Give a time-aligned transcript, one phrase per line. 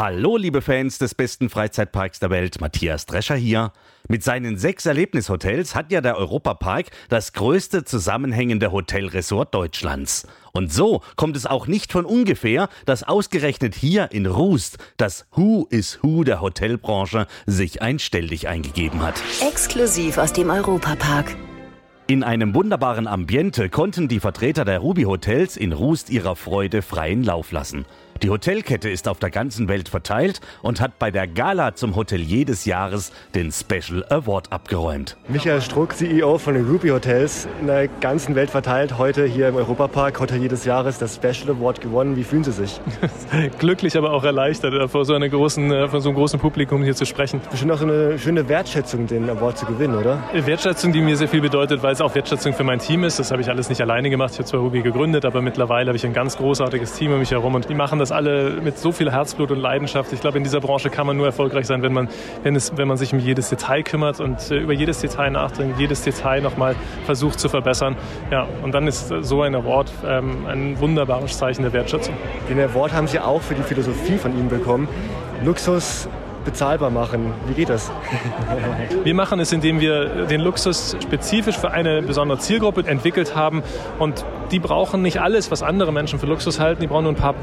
[0.00, 3.72] Hallo, liebe Fans des besten Freizeitparks der Welt, Matthias Drescher hier.
[4.08, 10.24] Mit seinen sechs Erlebnishotels hat ja der Europapark das größte zusammenhängende Hotelresort Deutschlands.
[10.52, 15.66] Und so kommt es auch nicht von ungefähr, dass ausgerechnet hier in Rust das Who
[15.68, 19.20] is Who der Hotelbranche sich ein Stelldich eingegeben hat.
[19.40, 21.34] Exklusiv aus dem Europapark.
[22.10, 27.22] In einem wunderbaren Ambiente konnten die Vertreter der Ruby Hotels in Rust ihrer Freude freien
[27.22, 27.84] Lauf lassen.
[28.22, 32.44] Die Hotelkette ist auf der ganzen Welt verteilt und hat bei der Gala zum Hotelier
[32.44, 35.16] des Jahres den Special Award abgeräumt.
[35.28, 39.54] Michael Struck, CEO von den Ruby Hotels, in der ganzen Welt verteilt, heute hier im
[39.54, 42.16] Europapark, Hotelier des Jahres, das Special Award gewonnen.
[42.16, 42.80] Wie fühlen Sie sich?
[43.60, 46.82] Glücklich, aber auch erleichtert, äh, vor so, einer großen, äh, vor so einem großen Publikum
[46.82, 47.40] hier zu sprechen.
[47.52, 50.24] Bestimmt auch eine schöne Wertschätzung, den Award zu gewinnen, oder?
[50.34, 53.20] Wertschätzung, die mir sehr viel bedeutet, weil es auch Wertschätzung für mein Team ist.
[53.20, 54.32] Das habe ich alles nicht alleine gemacht.
[54.32, 57.30] Ich habe zwar Ruby gegründet, aber mittlerweile habe ich ein ganz großartiges Team um mich
[57.30, 60.12] herum und die machen das alle mit so viel Herzblut und Leidenschaft.
[60.12, 62.08] Ich glaube, in dieser Branche kann man nur erfolgreich sein, wenn man,
[62.42, 65.78] wenn es, wenn man sich um jedes Detail kümmert und äh, über jedes Detail nachdenkt,
[65.78, 67.96] jedes Detail nochmal versucht zu verbessern.
[68.30, 72.14] Ja, und dann ist so ein Award ähm, ein wunderbares Zeichen der Wertschätzung.
[72.48, 74.88] Den Award haben Sie auch für die Philosophie von Ihnen bekommen.
[75.44, 76.08] Luxus
[76.44, 77.32] bezahlbar machen.
[77.46, 77.90] Wie geht das?
[79.04, 83.62] wir machen es, indem wir den Luxus spezifisch für eine besondere Zielgruppe entwickelt haben
[83.98, 87.16] und die brauchen nicht alles, was andere Menschen für Luxus halten, die brauchen nur ein
[87.16, 87.34] paar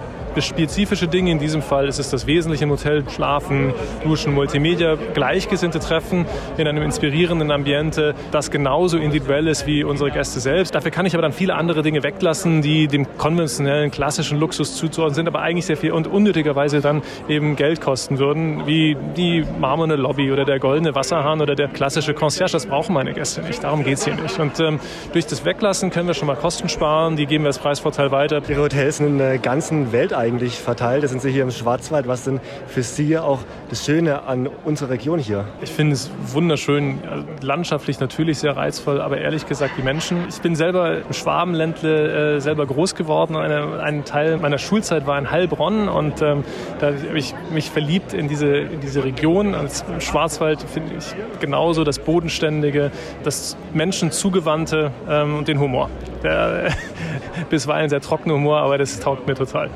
[0.42, 1.32] spezifische Dinge.
[1.32, 6.26] In diesem Fall ist es das Wesentliche im Hotel, Schlafen, Duschen, Multimedia, Gleichgesinnte treffen
[6.58, 10.76] in einem inspirierenden Ambiente, das genauso individuell ist wie unsere Gäste selbst.
[10.76, 15.16] Dafür kann ich aber dann viele andere Dinge weglassen, die dem konventionellen, klassischen Luxus zuzuordnen
[15.16, 19.96] sind, aber eigentlich sehr viel und unnötigerweise dann eben Geld kosten würden, wie die marmorne
[19.96, 22.52] Lobby oder der goldene Wasserhahn oder der klassische Concierge.
[22.54, 23.64] Das brauchen meine Gäste nicht.
[23.64, 24.40] Darum geht es hier nicht.
[24.40, 24.80] Und ähm,
[25.14, 27.16] durch das Weglassen können wir schon mal Kosten sparen.
[27.16, 28.42] Die geben wir als Preisvorteil weiter.
[28.48, 31.04] Ihre Hotels sind in der ganzen Welt eigentlich verteilt.
[31.04, 32.08] Das sind Sie hier im Schwarzwald.
[32.08, 35.46] Was denn für Sie auch das Schöne an unserer Region hier?
[35.62, 37.00] Ich finde es wunderschön,
[37.42, 40.26] landschaftlich natürlich sehr reizvoll, aber ehrlich gesagt die Menschen.
[40.30, 43.36] Ich bin selber im Schwabenländle äh, selber groß geworden.
[43.36, 46.44] Eine, ein Teil meiner Schulzeit war in Heilbronn und ähm,
[46.80, 49.56] da habe ich mich verliebt in diese, in diese Region.
[49.56, 52.92] Als Schwarzwald finde ich genauso das Bodenständige,
[53.24, 55.90] das Menschenzugewandte ähm, und den Humor.
[56.24, 56.72] Der
[57.50, 59.70] bisweilen sehr trockene Humor, aber das taugt mir total.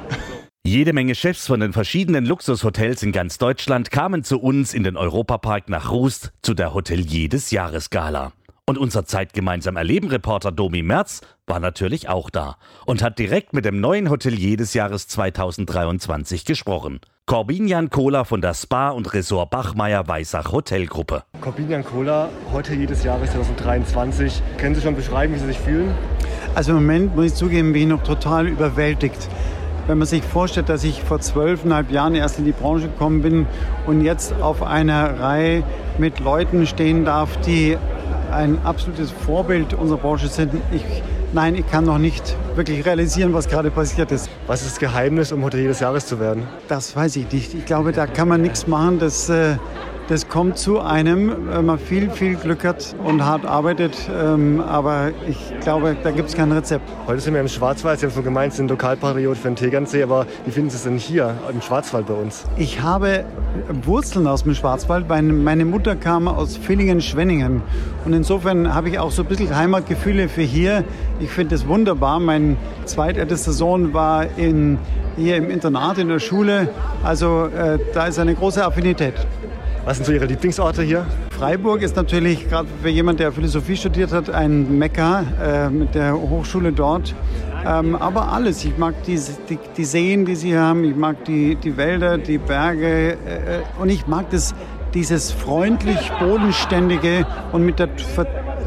[0.69, 4.97] Jede Menge Chefs von den verschiedenen Luxushotels in ganz Deutschland kamen zu uns in den
[4.97, 8.33] Europapark nach Rust zu der Hotelier des Jahres Gala.
[8.67, 13.65] Und unser Zeitgemeinsam Erleben Reporter Domi Merz war natürlich auch da und hat direkt mit
[13.65, 16.99] dem neuen Hotelier des Jahres 2023 gesprochen.
[17.25, 21.23] Corbinian Kohler von der Spa- und Resort Bachmeier Weissach Hotelgruppe.
[21.41, 24.43] Corbinian Kohler, Hotelier des Jahres 2023.
[24.59, 25.95] Können Sie schon beschreiben, wie Sie sich fühlen?
[26.53, 29.27] Also im Moment muss ich zugeben, bin ich noch total überwältigt
[29.89, 33.47] wenn man sich vorstellt, dass ich vor zwölfeinhalb Jahren erst in die Branche gekommen bin
[33.87, 35.63] und jetzt auf einer Reihe
[35.97, 37.75] mit Leuten stehen darf, die
[38.31, 40.53] ein absolutes Vorbild unserer Branche sind.
[40.71, 40.83] Ich,
[41.33, 44.29] nein, ich kann noch nicht wirklich realisieren, was gerade passiert ist.
[44.45, 46.43] Was ist das Geheimnis, um Hotelier des Jahres zu werden?
[46.67, 47.55] Das weiß ich nicht.
[47.55, 48.99] Ich glaube, da kann man nichts machen.
[48.99, 49.55] Das, äh,
[50.09, 53.95] das kommt zu einem, wenn man viel, viel Glück hat und hart arbeitet.
[54.11, 56.89] Ähm, aber ich glaube, da gibt es kein Rezept.
[57.05, 57.99] Heute sind wir im Schwarzwald.
[57.99, 60.01] Sie haben schon gemeint, Sie sind Lokalpatriot für den Tegernsee.
[60.01, 62.45] Aber wie finden Sie es denn hier im Schwarzwald bei uns?
[62.57, 63.23] Ich habe
[63.83, 65.07] Wurzeln aus dem Schwarzwald.
[65.07, 67.61] Meine Mutter kam aus Villingen-Schwenningen.
[68.03, 70.85] Und insofern habe ich auch so ein bisschen Heimatgefühle für hier.
[71.19, 72.19] Ich finde es wunderbar.
[72.19, 74.79] Mein zweitältester Sohn war in,
[75.17, 76.69] hier im Internat in der Schule.
[77.03, 79.13] Also äh, da ist eine große Affinität.
[79.89, 81.03] Was sind so Ihre Lieblingsorte hier?
[81.31, 86.13] Freiburg ist natürlich gerade für jemanden, der Philosophie studiert hat, ein Mekka äh, mit der
[86.13, 87.15] Hochschule dort.
[87.65, 88.63] Ähm, aber alles.
[88.63, 89.19] Ich mag die,
[89.49, 90.83] die, die, Seen, die sie haben.
[90.83, 93.13] Ich mag die, die Wälder, die Berge.
[93.13, 93.17] Äh,
[93.81, 94.53] und ich mag das,
[94.93, 97.89] dieses freundlich bodenständige und mit der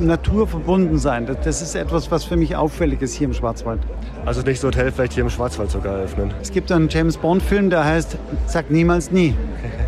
[0.01, 1.27] Natur verbunden sein.
[1.27, 3.79] Das, das ist etwas, was für mich auffällig ist hier im Schwarzwald.
[4.27, 6.35] Also das nächste Hotel vielleicht hier im Schwarzwald sogar eröffnen.
[6.43, 9.37] Es gibt einen James Bond-Film, der heißt Sag niemals nie.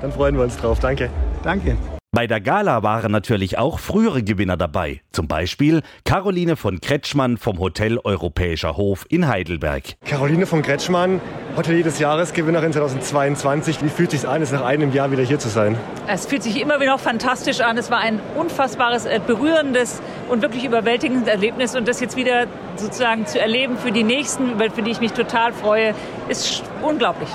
[0.00, 0.78] Dann freuen wir uns drauf.
[0.80, 1.10] Danke.
[1.42, 1.76] Danke.
[2.12, 5.00] Bei der Gala waren natürlich auch frühere Gewinner dabei.
[5.12, 9.94] Zum Beispiel Caroline von Kretschmann vom Hotel Europäischer Hof in Heidelberg.
[10.04, 11.20] Caroline von Kretschmann,
[11.56, 13.84] Hotelier des Jahres, Gewinnerin 2022.
[13.84, 15.78] Wie fühlt es sich an, es nach einem Jahr wieder hier zu sein?
[16.08, 17.78] Es fühlt sich immer wieder noch fantastisch an.
[17.78, 21.76] Es war ein unfassbares, äh, berührendes und wirklich überwältigendes Erlebnis.
[21.76, 25.52] Und das jetzt wieder sozusagen zu erleben für die Nächsten, für die ich mich total
[25.52, 25.94] freue,
[26.28, 27.28] ist unglaublich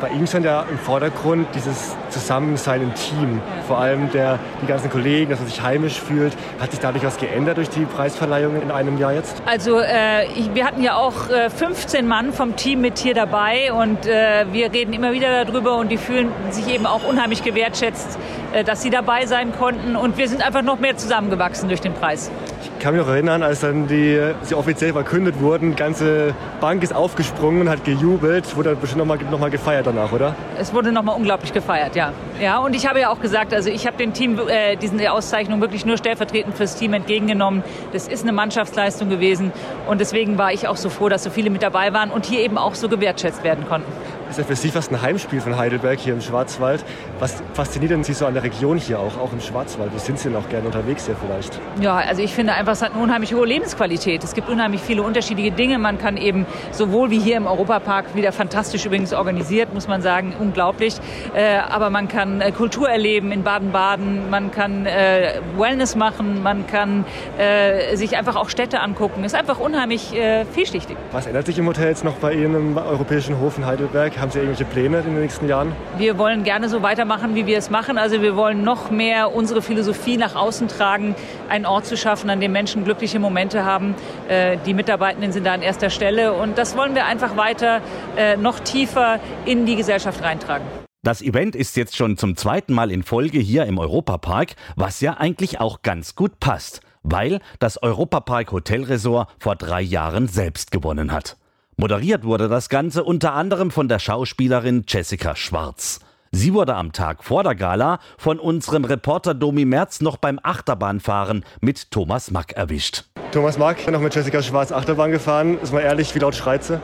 [0.00, 3.40] bei ihm stand ja im Vordergrund dieses Zusammensein im Team.
[3.66, 6.34] Vor allem der, die ganzen Kollegen, dass er sich heimisch fühlt.
[6.60, 9.42] Hat sich dadurch was geändert durch die Preisverleihung in einem Jahr jetzt?
[9.46, 14.06] Also äh, wir hatten ja auch äh, 15 Mann vom Team mit hier dabei und
[14.06, 18.18] äh, wir reden immer wieder darüber und die fühlen sich eben auch unheimlich gewertschätzt,
[18.64, 22.30] dass sie dabei sein konnten und wir sind einfach noch mehr zusammengewachsen durch den Preis.
[22.62, 26.82] Ich kann mich noch erinnern, als dann die, sie offiziell verkündet wurden, die ganze Bank
[26.82, 28.56] ist aufgesprungen und hat gejubelt.
[28.56, 30.34] Wurde bestimmt nochmal noch mal gefeiert danach, oder?
[30.58, 32.12] Es wurde nochmal unglaublich gefeiert, ja.
[32.40, 35.62] Ja, und ich habe ja auch gesagt, also ich habe dem Team äh, diese Auszeichnung
[35.62, 37.64] wirklich nur stellvertretend fürs Team entgegengenommen.
[37.92, 39.52] Das ist eine Mannschaftsleistung gewesen
[39.88, 42.40] und deswegen war ich auch so froh, dass so viele mit dabei waren und hier
[42.40, 43.90] eben auch so gewertschätzt werden konnten
[44.30, 46.84] ist ja für Sie fast ein Heimspiel von Heidelberg hier im Schwarzwald.
[47.18, 49.92] Was fasziniert denn Sie so an der Region hier auch, auch im Schwarzwald?
[49.94, 51.58] Wo sind Sie denn auch gerne unterwegs hier vielleicht?
[51.80, 54.24] Ja, also ich finde einfach, es hat eine unheimlich hohe Lebensqualität.
[54.24, 55.78] Es gibt unheimlich viele unterschiedliche Dinge.
[55.78, 60.34] Man kann eben sowohl wie hier im Europapark, wieder fantastisch übrigens organisiert, muss man sagen,
[60.38, 60.96] unglaublich.
[61.34, 66.66] Äh, aber man kann äh, Kultur erleben in Baden-Baden, man kann äh, Wellness machen, man
[66.66, 67.04] kann
[67.38, 69.24] äh, sich einfach auch Städte angucken.
[69.24, 70.96] Es ist einfach unheimlich äh, vielschichtig.
[71.12, 74.18] Was ändert sich im Hotel jetzt noch bei Ihnen im Europäischen Hof in Heidelberg?
[74.18, 75.72] Haben Sie irgendwelche Pläne in den nächsten Jahren?
[75.98, 77.98] Wir wollen gerne so weitermachen, wie wir es machen.
[77.98, 81.14] Also wir wollen noch mehr unsere Philosophie nach außen tragen,
[81.48, 83.94] einen Ort zu schaffen, an dem Menschen glückliche Momente haben.
[84.28, 87.80] Äh, die Mitarbeitenden sind da an erster Stelle und das wollen wir einfach weiter
[88.16, 90.85] äh, noch tiefer in die Gesellschaft reintragen.
[91.06, 95.12] Das Event ist jetzt schon zum zweiten Mal in Folge hier im Europapark, was ja
[95.12, 101.36] eigentlich auch ganz gut passt, weil das Europapark Hotelresort vor drei Jahren selbst gewonnen hat.
[101.76, 106.00] Moderiert wurde das Ganze unter anderem von der Schauspielerin Jessica Schwarz.
[106.32, 111.44] Sie wurde am Tag vor der Gala von unserem Reporter Domi Merz noch beim Achterbahnfahren
[111.60, 113.04] mit Thomas Mack erwischt.
[113.32, 115.58] Thomas Mack, noch mit Jessica Schwarz Achterbahn gefahren.
[115.60, 116.80] Ist mal ehrlich, wie laut schreit sie?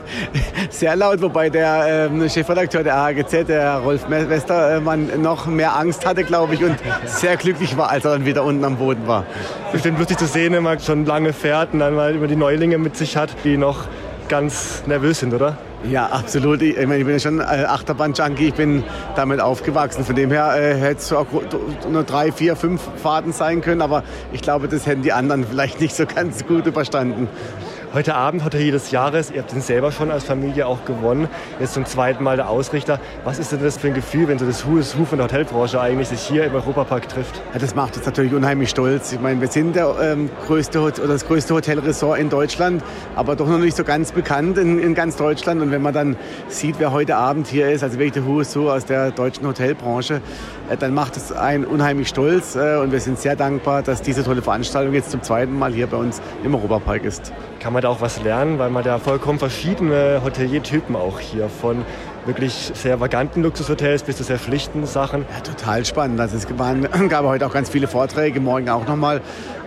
[0.70, 6.24] Sehr laut, wobei der äh, Chefredakteur der AGZ, der Rolf Westermann, noch mehr Angst hatte,
[6.24, 9.24] glaube ich, und sehr glücklich war, als er dann wieder unten am Boden war.
[9.72, 12.78] Bestimmt lustig zu sehen, wenn man schon lange fährt und dann mal über die Neulinge
[12.78, 13.84] mit sich hat, die noch
[14.28, 15.56] ganz nervös sind, oder?
[15.84, 16.62] Ja, absolut.
[16.62, 18.48] Ich, meine, ich bin ja schon äh, Achterbahn-Junkie.
[18.48, 18.82] Ich bin
[19.14, 20.04] damit aufgewachsen.
[20.04, 21.26] Von dem her äh, hätte es auch
[21.88, 23.82] nur drei, vier, fünf Fahrten sein können.
[23.82, 24.02] Aber
[24.32, 27.28] ich glaube, das hätten die anderen vielleicht nicht so ganz gut überstanden.
[27.94, 31.28] Heute Abend, Hotelier des Jahres, ihr habt den selber schon als Familie auch gewonnen.
[31.60, 32.98] Jetzt zum zweiten Mal der Ausrichter.
[33.24, 35.28] Was ist denn das für ein Gefühl, wenn so das Who is Who von der
[35.28, 37.40] Hotelbranche eigentlich sich hier im Europapark trifft?
[37.54, 39.12] Ja, das macht uns natürlich unheimlich stolz.
[39.12, 42.82] Ich meine, wir sind der, ähm, größte, oder das größte Hotelresort in Deutschland,
[43.14, 45.62] aber doch noch nicht so ganz bekannt in, in ganz Deutschland.
[45.62, 46.16] Und wenn man dann
[46.48, 49.46] sieht, wer heute Abend hier ist, also wirklich der Who is Who aus der deutschen
[49.46, 50.20] Hotelbranche,
[50.68, 52.56] äh, dann macht es einen unheimlich stolz.
[52.56, 55.86] Äh, und wir sind sehr dankbar, dass diese tolle Veranstaltung jetzt zum zweiten Mal hier
[55.86, 57.32] bei uns im Europapark ist.
[57.60, 61.84] Kann man da auch was lernen, weil man da vollkommen verschiedene Hoteliertypen auch hier von
[62.26, 65.24] wirklich sehr vaganten Luxushotels bis zu sehr schlichten Sachen.
[65.32, 66.20] Ja, total spannend.
[66.20, 69.20] Also es waren, gab heute auch ganz viele Vorträge, morgen auch nochmal.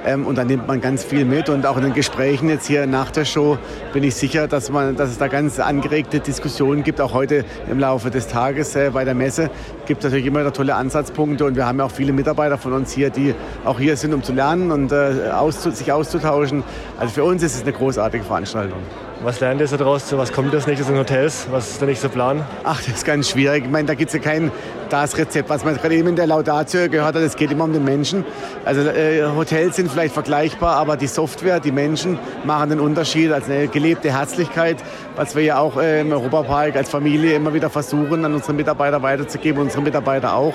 [0.06, 1.50] Ähm, und da nimmt man ganz viel mit.
[1.50, 3.58] Und auch in den Gesprächen jetzt hier nach der Show
[3.94, 7.02] bin ich sicher, dass, man, dass es da ganz angeregte Diskussionen gibt.
[7.02, 9.50] Auch heute im Laufe des Tages äh, bei der Messe
[9.86, 11.46] gibt es natürlich immer da tolle Ansatzpunkte.
[11.46, 13.34] Und wir haben ja auch viele Mitarbeiter von uns hier, die
[13.66, 16.64] auch hier sind, um zu lernen und äh, auszu sich auszutauschen.
[17.00, 18.80] Also für uns ist es eine großartige Veranstaltung.
[19.22, 20.16] Was lernt ihr so daraus?
[20.16, 21.46] Was kommt als nächstes in Hotels?
[21.52, 22.46] Was ist der nächste Plan?
[22.64, 23.66] Ach, das ist ganz schwierig.
[23.66, 24.50] Ich meine, da gibt es ja kein
[24.90, 27.22] das Rezept, was man gerade eben in der Laudatio gehört hat.
[27.22, 28.26] Es geht immer um den Menschen.
[28.66, 33.32] Also äh, Hotels sind vielleicht vergleichbar, aber die Software, die Menschen machen den Unterschied.
[33.32, 34.78] Also eine gelebte Herzlichkeit,
[35.16, 39.02] was wir ja auch äh, im Europapark als Familie immer wieder versuchen, an unsere Mitarbeiter
[39.02, 40.54] weiterzugeben, unsere Mitarbeiter auch.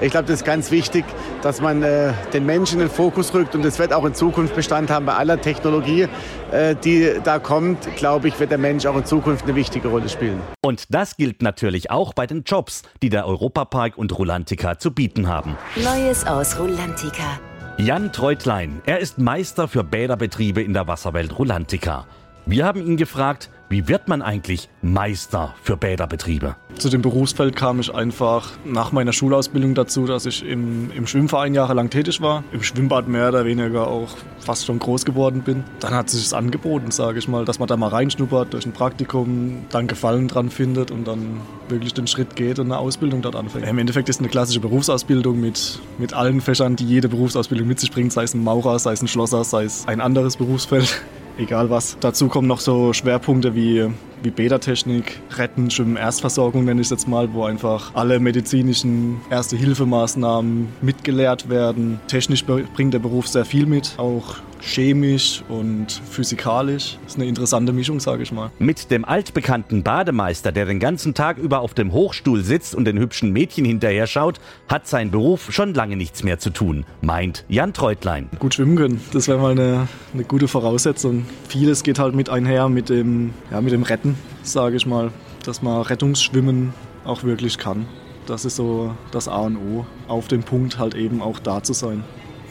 [0.00, 1.04] Ich glaube, das ist ganz wichtig,
[1.42, 4.54] dass man äh, den Menschen in den Fokus rückt und das wird auch in Zukunft
[4.54, 6.08] Bestand haben bei aller Technologie,
[6.52, 7.96] äh, die da kommt.
[7.96, 10.40] Glaube ich, wird der Mensch auch in Zukunft eine wichtige Rolle spielen.
[10.62, 15.28] Und das gilt natürlich auch bei den Jobs, die der Europapark und Rulantica zu bieten
[15.28, 15.56] haben.
[15.76, 17.40] Neues aus Rulantica.
[17.76, 22.06] Jan Treutlein, er ist Meister für Bäderbetriebe in der Wasserwelt Rulantica.
[22.46, 26.56] Wir haben ihn gefragt, wie wird man eigentlich Meister für Bäderbetriebe?
[26.76, 31.54] Zu dem Berufsfeld kam ich einfach nach meiner Schulausbildung dazu, dass ich im, im Schwimmverein
[31.54, 34.10] jahrelang tätig war, im Schwimmbad mehr oder weniger auch
[34.40, 35.64] fast schon groß geworden bin.
[35.80, 38.72] Dann hat sich es angeboten, sage ich mal, dass man da mal reinschnuppert durch ein
[38.72, 43.36] Praktikum, dann Gefallen dran findet und dann wirklich den Schritt geht und eine Ausbildung dort
[43.36, 43.66] anfängt.
[43.66, 47.80] Im Endeffekt ist es eine klassische Berufsausbildung mit, mit allen Fächern, die jede Berufsausbildung mit
[47.80, 51.00] sich bringt, sei es ein Maurer, sei es ein Schlosser, sei es ein anderes Berufsfeld
[51.38, 51.96] egal was.
[52.00, 53.88] Dazu kommen noch so Schwerpunkte wie,
[54.22, 60.68] wie Bädertechnik, Retten, Schwimmen, Erstversorgung nenne ich es jetzt mal, wo einfach alle medizinischen Erste-Hilfemaßnahmen
[60.80, 62.00] mitgelehrt werden.
[62.08, 66.98] Technisch bringt der Beruf sehr viel mit, auch chemisch und physikalisch.
[67.02, 68.50] Das ist eine interessante Mischung, sage ich mal.
[68.58, 72.98] Mit dem altbekannten Bademeister, der den ganzen Tag über auf dem Hochstuhl sitzt und den
[72.98, 77.72] hübschen Mädchen hinterher schaut, hat sein Beruf schon lange nichts mehr zu tun, meint Jan
[77.72, 78.28] Treutlein.
[78.38, 81.26] Gut schwimmen können, das wäre mal eine, eine gute Voraussetzung.
[81.48, 85.10] Vieles geht halt mit einher mit dem, ja, mit dem Retten, sage ich mal,
[85.44, 86.72] dass man Rettungsschwimmen
[87.04, 87.86] auch wirklich kann.
[88.26, 91.74] Das ist so das A und O, auf dem Punkt halt eben auch da zu
[91.74, 92.04] sein.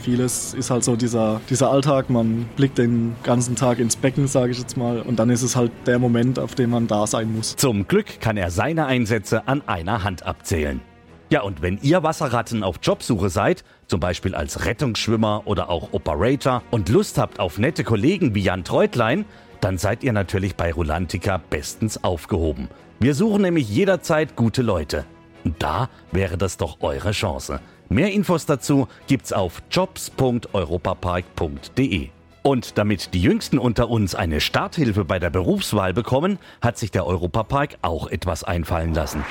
[0.03, 4.51] Vieles ist halt so dieser, dieser Alltag, man blickt den ganzen Tag ins Becken, sage
[4.51, 7.33] ich jetzt mal, und dann ist es halt der Moment, auf dem man da sein
[7.33, 7.55] muss.
[7.55, 10.81] Zum Glück kann er seine Einsätze an einer Hand abzählen.
[11.29, 16.63] Ja, und wenn ihr Wasserratten auf Jobsuche seid, zum Beispiel als Rettungsschwimmer oder auch Operator
[16.69, 19.23] und Lust habt auf nette Kollegen wie Jan Treutlein,
[19.61, 22.67] dann seid ihr natürlich bei Rulantica bestens aufgehoben.
[22.99, 25.05] Wir suchen nämlich jederzeit gute Leute.
[25.45, 27.61] Und da wäre das doch eure Chance.
[27.89, 32.09] Mehr Infos dazu gibt's auf jobs.europapark.de.
[32.41, 37.07] Und damit die Jüngsten unter uns eine Starthilfe bei der Berufswahl bekommen, hat sich der
[37.07, 39.23] Europapark auch etwas einfallen lassen.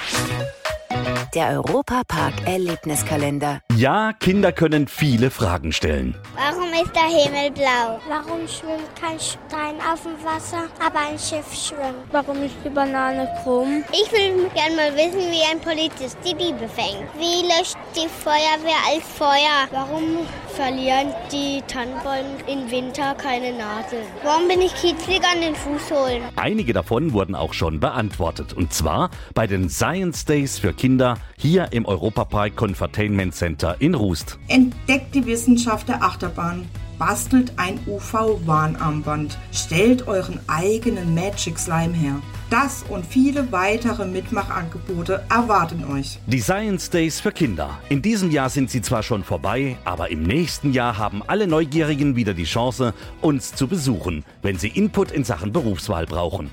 [1.35, 3.61] Der Europapark Erlebniskalender.
[3.77, 6.15] Ja, Kinder können viele Fragen stellen.
[6.37, 7.99] Warum ist der Himmel blau?
[8.09, 12.05] Warum schwimmt kein Stein auf dem Wasser, aber ein Schiff schwimmt?
[12.11, 13.83] Warum ist die Banane krumm?
[13.93, 17.09] Ich will gerne mal wissen, wie ein Polizist die Bibel fängt.
[17.19, 19.69] Wie löscht die Feuerwehr als Feuer?
[19.71, 24.05] Warum verlieren die Tannenbäume im Winter keine Nadeln?
[24.23, 26.23] Warum bin ich kitzlig an den Fußsohlen?
[26.37, 28.53] Einige davon wurden auch schon beantwortet.
[28.53, 34.39] Und zwar bei den Science Days für Kinder hier im Europapark Confertainment Center in Rust.
[34.49, 36.69] Entdeckt die Wissenschaft der Achterbahn.
[37.05, 39.37] Bastelt ein UV-Warnarmband.
[39.51, 42.23] Stellt euren eigenen Magic Slime her.
[42.49, 46.21] Das und viele weitere Mitmachangebote erwarten euch.
[46.29, 47.81] Die Science Days für Kinder.
[47.89, 52.15] In diesem Jahr sind sie zwar schon vorbei, aber im nächsten Jahr haben alle Neugierigen
[52.15, 56.53] wieder die Chance, uns zu besuchen, wenn sie Input in Sachen Berufswahl brauchen.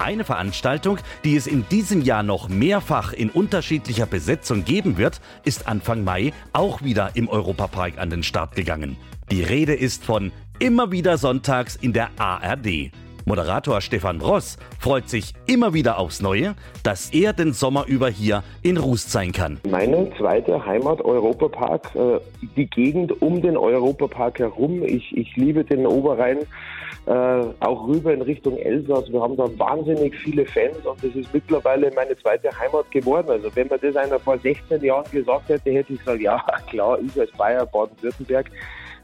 [0.00, 5.68] Eine Veranstaltung, die es in diesem Jahr noch mehrfach in unterschiedlicher Besetzung geben wird, ist
[5.68, 8.96] Anfang Mai auch wieder im Europapark an den Start gegangen.
[9.30, 12.92] Die Rede ist von immer wieder sonntags in der ARD.
[13.26, 18.42] Moderator Stefan Ross freut sich immer wieder aufs Neue, dass er den Sommer über hier
[18.62, 19.60] in Rust sein kann.
[19.68, 22.20] Meine zweite Heimat Europapark, äh,
[22.56, 24.82] die Gegend um den Europapark herum.
[24.82, 26.38] Ich, ich liebe den Oberrhein
[27.06, 27.12] äh,
[27.60, 29.10] auch rüber in Richtung Elsass.
[29.10, 33.30] Wir haben da wahnsinnig viele Fans und das ist mittlerweile meine zweite Heimat geworden.
[33.30, 36.98] Also wenn mir das einer vor 16 Jahren gesagt hätte, hätte ich gesagt, ja klar,
[37.00, 38.50] ich als Bayer Baden-Württemberg.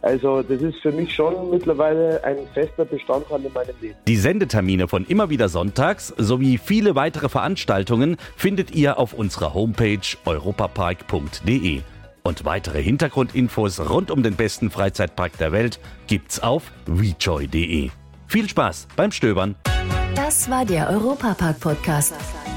[0.02, 3.96] Also das ist für mich schon mittlerweile ein fester Bestandteil in meinem Leben.
[4.06, 10.16] Die Sendetermine von immer wieder sonntags sowie viele weitere Veranstaltungen findet ihr auf unserer Homepage
[10.24, 11.80] europapark.de.
[12.26, 15.78] Und weitere Hintergrundinfos rund um den besten Freizeitpark der Welt
[16.08, 17.90] gibt's auf rejoy.de.
[18.26, 19.54] Viel Spaß beim Stöbern.
[20.16, 22.14] Das war der Europapark-Podcast.